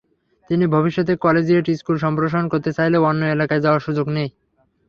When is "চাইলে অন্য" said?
2.77-3.21